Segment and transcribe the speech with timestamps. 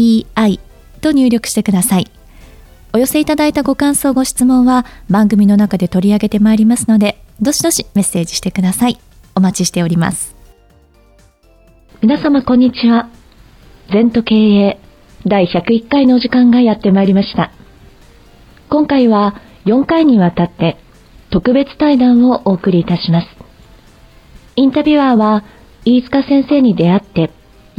[0.00, 0.58] EI
[1.02, 2.10] と入力してください。
[2.92, 8.98] お寄せいただいたご感想、ご質問は番組の中で取り上げてまいりますので、どしどしメッセージしてください。
[9.34, 10.34] お待ちしております。
[12.02, 13.10] 皆様こんにちは。
[13.92, 14.80] 全都経営
[15.26, 17.52] 第101回のお時間がやってまいりました。
[18.70, 19.34] 今回は
[19.66, 20.78] 4回にわたって
[21.30, 23.28] 特別対談をお送りいたします。
[24.56, 25.44] インタビュアーは
[25.84, 27.30] 飯塚先生に出会って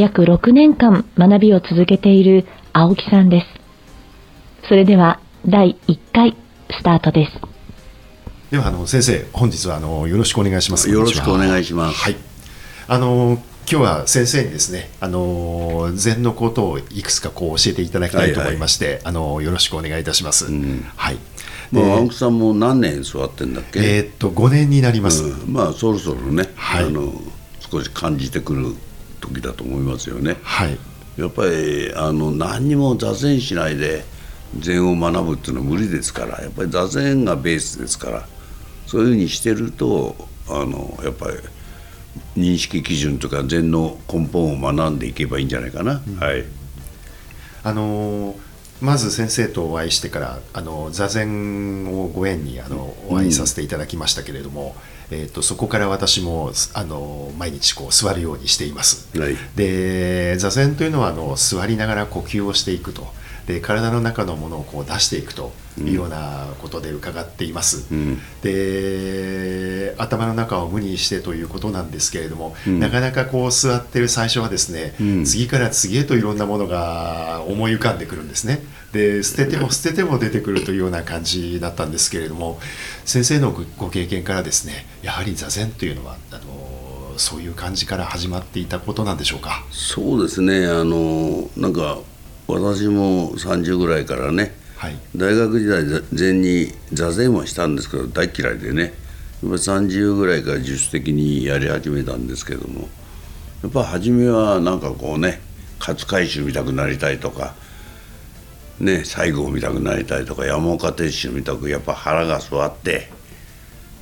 [0.00, 3.46] 約6年間学びを続けている青木さんです。
[4.66, 6.36] それでは第1回
[6.70, 7.32] スタートです。
[8.50, 10.88] ではあの先生本日はあのよろしくお願いします。
[10.90, 11.98] よろしくお願いします。
[11.98, 12.16] はい。
[12.88, 20.46] あの今日は先生にですねあの禅のことをいくつかこう教えていただきたいと思いまして、はいはい、あのよろしくお願いいたします。
[20.46, 21.18] うん、はい。
[21.72, 23.80] まあ、青木さんも何年座ってんだっけ？
[23.80, 27.12] えー、っと5年になります、うん、まあそろそろね、はい、あの
[27.70, 28.74] 少し感じてくる
[29.20, 30.36] 時だと思いますよね。
[30.42, 30.78] はい、
[31.16, 34.04] やっぱりあの何にも座禅しないで
[34.58, 38.26] 禅を学ぶっていうのは無理ですからやっぱり座禅がベースですから
[38.86, 40.16] そういうふうにしてると
[40.48, 41.36] あのやっぱり
[42.36, 46.02] 認識基準とか禅の根本を学んでいけばいいんじゃないかな。
[46.06, 46.44] うん、はい
[47.62, 48.34] あの
[48.80, 54.74] まず先生とお会いしてからあの座禅をご縁にあのお会いさせていただきましたけれども、
[55.10, 63.08] えーと、そこから私もあの毎日こう座るようにしています、はい、で座禅というのはあの座りながら呼吸をしていくと。
[63.46, 78.60] で体の中のものをこう出していくというようなことで伺っています、うん、で頭の中を無にしてということなんですけれども、うん、なかなかこう座ってる最初はですね、うん、次から次へといろんなものが思い浮かんでくるんですね
[78.92, 82.58] で捨てても捨てても出てくるというような感じだったんですけれども
[83.04, 89.64] 先生のご経験からですねやはり座禅というのはあのそういう感じから始まっていたことなんでしょうか？
[89.70, 90.66] そうですね。
[90.66, 91.98] あのなんか
[92.48, 102.88] 私も30ぐらいからね、はい、大学時代禅に座禅はしたんですけど大嫌いでねやっぱ30ぐらいから自主的にやり始めたんですけども
[103.62, 105.40] やっぱ初めはなんかこうね
[105.78, 107.54] 勝海舟見たくなりたいとか
[108.80, 113.08] ね西郷見たくなりたいとか山岡鉄舟見たくやっぱ腹が据わって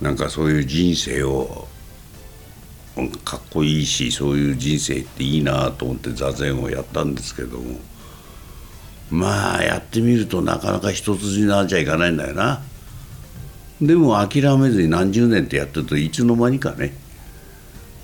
[0.00, 1.66] なんかそういう人生を
[3.24, 7.78] かっこいいしそういう人生っていいなと思って座禅をやったんですけども
[9.10, 12.62] まあやってみるとなかなか一筋縄じゃいかないんだよな。
[13.80, 16.92] でも諦めずに何十年ってやってるといつの間にかね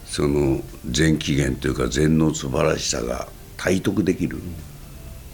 [0.06, 4.38] その禅起源というか禅の素晴らしさが体得できる。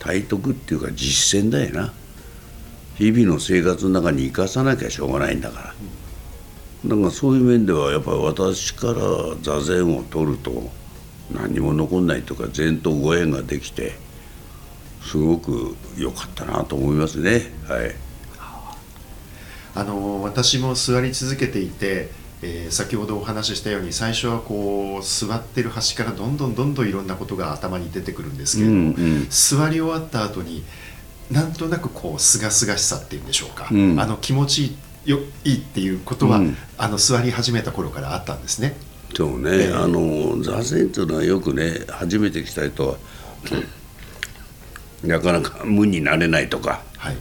[0.00, 1.92] 体得っていうか実践だよな。
[2.96, 5.74] 日々の生活の中に生かさなきゃしょうがないんだから。
[6.86, 8.94] だからそういう面ではやっぱり私から
[9.42, 10.70] 座禅を取ると
[11.30, 13.92] 何も残んないとか禅とご縁ができて
[15.02, 17.52] すごく良かったなと思いますね。
[17.68, 17.94] はい、
[19.74, 22.10] あの私も座り続けていて、
[22.42, 30.64] えー、先ほどお話ししたように最初はこう座ってる端からどんどんどんどんいろんなことが頭に出てくるんですけれども、うんうん、座り終わった後に
[31.30, 38.74] なんとなくこうすがすがしさっていうんでしょうか、うん、あの気持ちいいよいいっていうことは、うん、あの座り始めた頃からあったんですね。
[39.14, 42.96] そうね、えー、あの座禅というのはよくね初めて来た人は
[45.02, 47.16] なかなか無になれないとか、はい、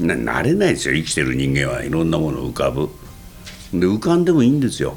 [0.00, 0.94] ななれないですよ。
[0.94, 1.84] 生きてる人間は。
[1.84, 2.88] いろんなもの浮かぶ
[3.72, 4.96] で浮かんでもいいんですよ。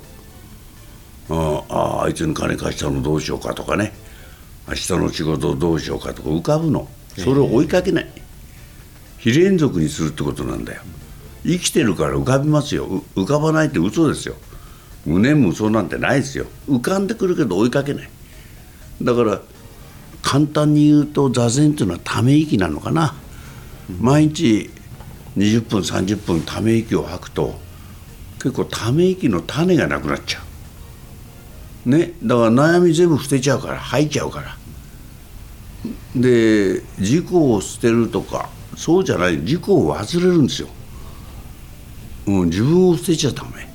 [1.29, 3.93] あああいつに金貸したのどうしようかとかね。
[4.67, 6.87] 明日の仕事どうしようかとか浮かぶの。
[7.17, 8.07] それを追いかけない、
[9.19, 10.81] 非連続にするってことなんだよ。
[11.45, 13.03] 生きてるから浮かびますよ。
[13.15, 14.35] 浮かばないって嘘ですよ。
[15.05, 16.45] 無念無想なんてないですよ。
[16.67, 18.09] 浮かんでくるけど追いかけない。
[19.01, 19.41] だから
[20.21, 23.13] 簡単に言うと座禅っていうのはため息なのかな、
[23.99, 24.69] 毎日
[25.37, 27.59] 20分30分ため息を吐くと
[28.43, 30.41] 結構ため息の種がなくなっちゃ
[31.85, 31.89] う。
[31.89, 32.11] ね。
[32.21, 34.57] だから悩み全部捨てちゃうから吐いちゃうから。
[36.13, 39.37] で自己を捨てるとかそうじゃない。
[39.37, 40.67] 自己を忘れるんですよ、
[42.27, 43.71] うん、自分を捨てちゃダメ。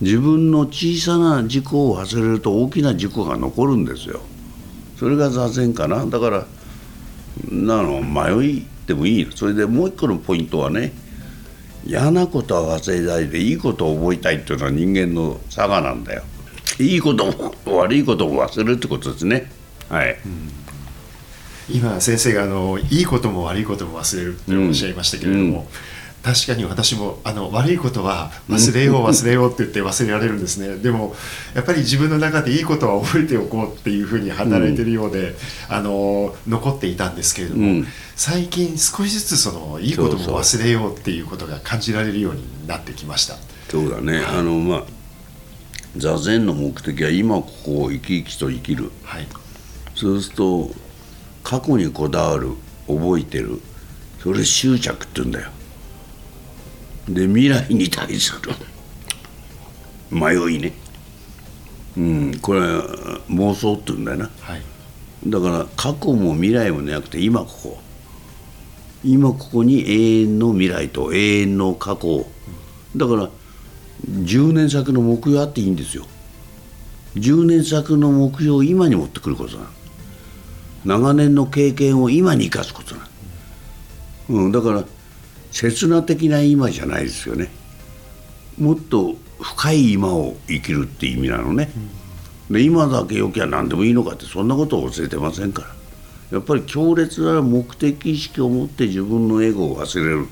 [0.00, 4.22] 自分の小さな自己を忘れると大きな自己が残るんですよ。
[4.98, 6.06] それが座禅かな。
[6.06, 6.46] だから
[7.50, 10.92] なの迷いでもいいそれでもう一個のポイントはね
[11.84, 16.22] 嫌なことは忘れないでいいことを覚えたいっていうのは人間の差がなんだよ。
[16.78, 19.50] いいことも悪いことも忘れるってことですね。
[19.88, 20.16] はい、
[21.70, 25.64] 今先生があのいいことも悪いことも忘れるっておっしゃいましたけれども、うんうん
[26.22, 30.76] 確かに私もあの悪いことは忘れよう忘れようって言って忘れられるんですね。
[30.76, 31.16] でも
[31.54, 35.34] やっぱり自分の中でいいことは覚えておこうっていうふうに働いてるようで、うん、
[35.68, 43.36] あの残っていたんですけれども、うん、最近少しずつそのいいことも忘れようっていうことが感じられるようになってきました。
[43.68, 44.84] そうだね、はい、あのまあ
[45.96, 49.26] 座禅の目的は今ここを生き生きと生きる、はい、
[49.94, 50.70] そうすると
[51.42, 52.52] 過去にこだわる
[52.86, 53.60] 覚えてる。
[54.22, 55.50] それ執着って言うんだよ
[57.08, 58.52] で未来に対する。
[60.10, 60.72] 迷いね。
[61.96, 64.62] うんこれ妄想って言うんだよな、はい、
[65.26, 67.78] だから過去も未来もなくて今ここ。
[69.04, 72.24] 今ここに永遠の未来と永遠の過去
[72.94, 73.30] だから
[74.08, 76.06] 10年先の目標あっていいんですよ。
[77.16, 79.66] 10年先の目標を今に持ってくることな
[80.84, 83.08] 長年の経験を今に生かすことな、
[84.30, 84.84] うん、だから
[85.52, 87.48] 刹那的な今じゃないですよね。
[88.58, 91.70] もっと深い今を生きるって意味なのね、
[92.48, 95.68] うん、で今だけよきゃ何でもいいのかってそんなことを忘れてませんから。
[96.32, 100.26] やっぱり強烈な目的意識を持って自分のエゴを忘れる、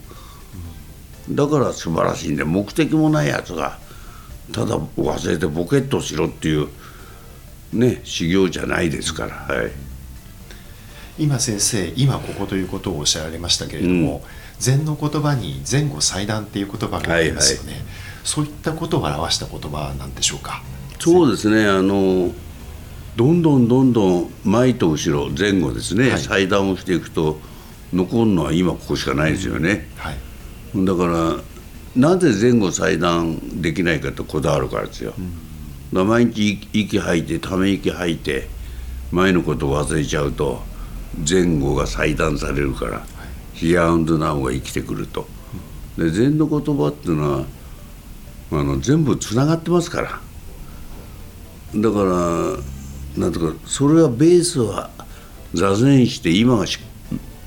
[1.29, 3.79] うん、だから素晴らしいんで目的もないやつが
[4.51, 6.69] ただ忘れてボケっとしろっていう
[7.75, 9.35] ね修行じゃないですから。
[9.35, 9.71] はい。
[11.19, 17.89] 今先生今ここということをおっしゃられましたけれども、うん禅の言葉に前後祭壇っていう言葉がありますよね、はいはい、
[18.23, 20.63] そういったことを表した言葉なんでしょうか。
[21.01, 21.67] そうですね。
[21.67, 22.31] あの
[23.17, 27.41] どんどんどんどん前と後ろ前後ですね、はい、祭壇をしていくと
[27.93, 31.37] 残るのは今ここしかないですよね、はい、だから
[31.97, 35.13] なぜ前後祭壇できないかとこだわるからですよ、
[35.93, 38.49] うん、毎日息吐いてため息吐いて
[39.11, 40.63] 前のことを忘れちゃうと
[41.29, 43.05] 前後が祭壇されるから
[43.55, 45.27] ヒアンドナウが生きてくると。
[45.99, 47.45] で禅の言葉っていうのは
[48.53, 50.21] あの全部つながってますから。
[51.75, 52.05] だか
[53.17, 54.91] らなんとかそれはベースは
[55.55, 56.65] 座禅して今が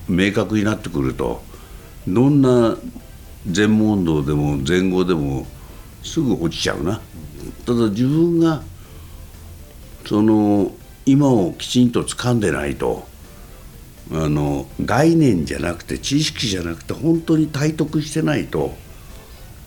[0.07, 1.41] 明確になってくると
[2.07, 2.77] どんな
[3.49, 5.45] 禅問答でも禅語でも
[6.03, 7.01] すぐ落ちちゃうな。
[7.65, 8.61] ただ自分が
[10.05, 10.71] その
[11.05, 13.07] 今をきちんと掴んでないと
[14.11, 18.75] あの概念じゃなくて知識じゃなくて本当に体得してないと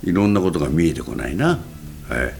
[0.04, 1.58] いろんなことが見えてこないな。
[2.08, 2.34] はい、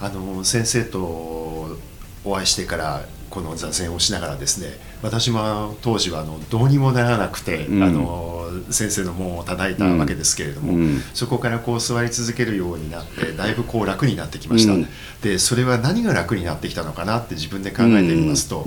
[0.00, 1.78] あの先生と
[2.24, 14.86] お会いしてからこの座禅をしながらですね私も当時はあのどうにもならなくて、うん、あの先生の門を叩いたわけですけれども、うん、そこからこう座り続けるようになってだいぶこう楽になってきました、うん、
[15.20, 18.64] でそれは何が楽になってきたのかなって自分で考えてみますと、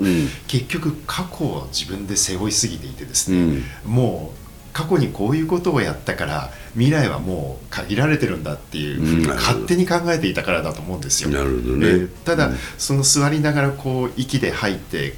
[0.48, 11.32] 結局過去を自分で背負いすぎていてですね、もう過去にこういうことをやったから未来はもう限られてるんだっていうふうに勝手に考えていたからだと思うんですよ。
[11.32, 15.16] なるほどね、えー、ただ、その座りながらこう息で吐いて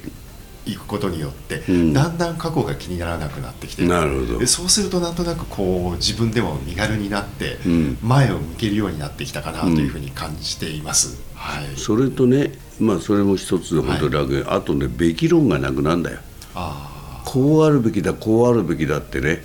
[0.66, 4.46] いくことによって、うん、だんだん過去が気にならなくなってきてなるほど。
[4.46, 7.58] そうするとなんとなくこう自分でも身軽になって
[8.02, 11.18] 前を向けるようになってきたかなというふうに感じています。
[11.32, 16.18] うん、はい、それとねまあそれも一つで本当に楽、はい、あとねべき論がなくなんだよ。
[16.54, 17.22] あ。
[17.24, 19.42] こうあるべきだこうあるべきだってね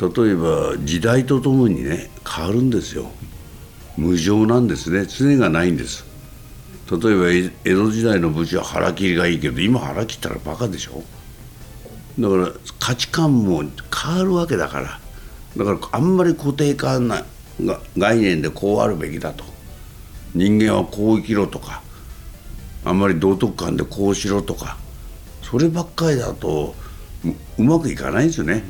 [0.00, 3.10] 例えば時代とともにね変わるんですよ。
[3.96, 5.04] 無常なんですね。
[5.06, 6.09] 常がないんです
[6.90, 11.04] 例えば江戸時代の武士は腹切りがいいけど今腹切ったらバカでしょ？
[12.18, 13.62] だから価値観も
[13.94, 15.00] 変わるわけだから。
[15.56, 17.24] だからあんまり固定化な
[17.96, 19.44] 概念でこうあるべきだと。
[20.34, 21.82] 人間はこう生きろとか。
[22.84, 24.76] あんまり道徳観でこうしろとか。
[25.42, 26.74] そればっかりだと
[27.58, 28.64] うまくいかないんですよね。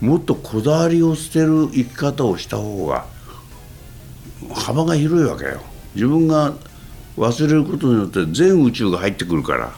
[0.00, 3.06] もっとこだわりを捨てる生き方をした方が
[4.52, 5.60] 幅が広いわけよ。
[5.94, 6.54] 自分が
[7.16, 9.72] 忘れることによって全宇宙が入ってくるから。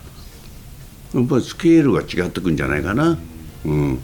[1.14, 3.18] やっぱりスケールが違ってくんじゃないかな。
[3.64, 4.00] うん。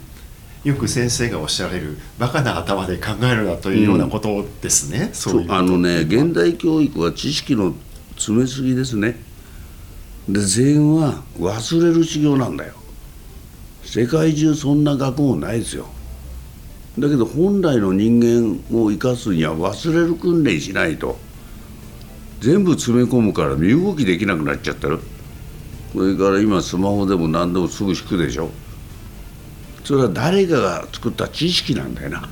[0.63, 7.75] よく先生がおっしゃられるバカな頭で考えるなというようなことですね、うん、そうあのね現代教育は知識の
[8.15, 9.17] 詰めすぎですね。
[10.29, 12.73] で禅は忘れる修行なんだよ。
[13.83, 15.87] 世界中そんな学問ないですよ。
[16.97, 21.17] だけど本来の人間を生かすには忘れる訓練しないと
[22.43, 24.99] 全部詰め込むから身動きできなくなっちゃってる
[25.93, 28.49] それから今スマホでも何でもすぐ敷くでしょ。
[29.85, 32.29] それは誰かが作った知識なんだよな、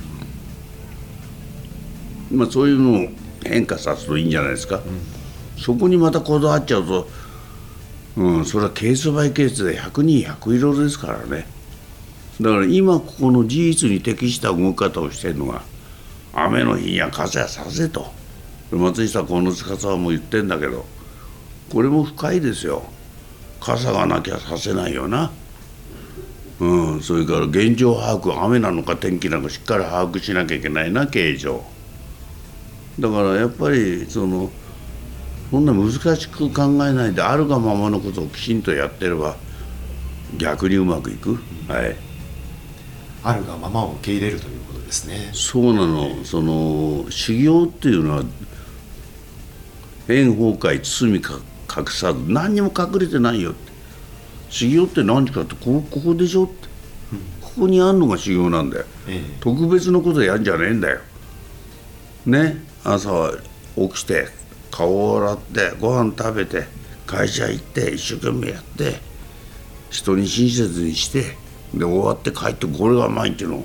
[2.30, 3.08] まあ、そういうのを
[3.44, 7.08] 変化さすといいんじゃないですか、うん、そこにまたこだわっちゃうと、
[8.16, 11.46] うん、それはケースバイケースで100人100色ですからね。
[12.40, 15.62] だから今ここの事実に適した動き方をしてるのが
[16.32, 18.21] 雨の日には傘やさせと。
[18.78, 20.84] 松下幸之助さんも言ってんだけど
[21.70, 22.82] これも深いですよ。
[23.60, 25.30] 傘がなきゃさせないよな。
[26.60, 31.64] うんそれから現状把握雨なのか天気なのかしっかり把握しなきゃいけないな形状。
[32.98, 34.50] だからやっぱりその
[35.50, 39.36] そんな難しく考えないであるがままのことをきちんとやってれば
[40.36, 41.38] 逆にうまくいく、
[41.68, 41.96] はい、
[43.22, 45.30] あるがままを受け入れるということですね。
[45.32, 46.24] そうなの。
[46.24, 48.24] その修行っていうのは
[50.08, 53.72] 円崩壊包み隠さず何にも隠れてないよって。
[54.52, 56.68] 修行って何かってこここでしょって、
[57.40, 61.00] ここにあんのが修行なんだよ、ええ、特別なことやんじゃねえんだよ。
[62.26, 63.32] ね朝
[63.76, 64.28] 起きて
[64.70, 66.64] 顔を洗ってご飯食べて
[67.06, 69.00] 会社行って一生懸命やって
[69.90, 71.36] 人に親切にして
[71.72, 73.64] で終わって帰ってこれが毎日の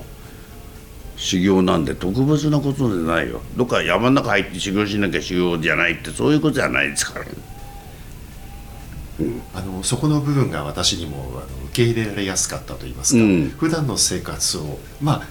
[1.18, 3.42] 修行なんで特別なことでないよ。
[3.56, 7.26] どっか山の中入って修行しなきゃ修行じゃないってそういうことじゃないですから、
[9.20, 15.22] うん、あのそこの部分が私にもあの受け入れられやすかったと言いますか、うん、普段の生活をまあ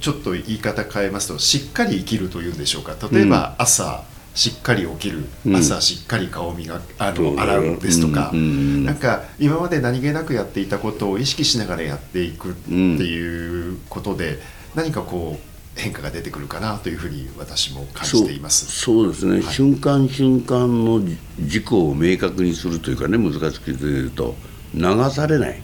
[0.00, 2.94] ちょっと言い方変えますとしっかり生きるというんでしょうか。
[3.10, 4.18] 例えば朝、うん。
[4.34, 5.24] しっかり起きる。
[5.52, 14.38] 朝しっかり顔磨あの洗うですとか、なんか今まで何気なくやっていたことを意識しながらやっていくっていうことで、
[14.74, 15.48] 何かこう
[15.80, 18.66] 変化が出てくるかなというふうに私も感じています。
[18.66, 21.00] そうですね、はい、瞬間瞬間の
[21.40, 24.34] 事故を明確にするというかね難しく言うと
[24.74, 25.62] 流されない。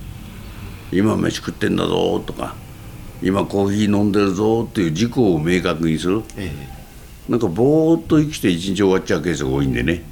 [0.93, 2.55] 今飯食ってんだぞとか
[3.23, 7.31] 今コーヒー飲んでるぞっていう事故を明確にする、ええ。
[7.31, 10.05] なんかぼーっと生きて一日終わっちゃうケースが多いんでね。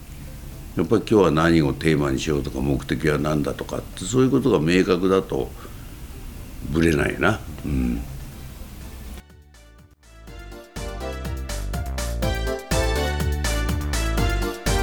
[0.76, 5.50] やっぱり今日は何をテーマにしようとか目的は何だとかってそういうことが明確だと
[6.70, 7.38] ぶれないな。
[7.64, 8.02] うん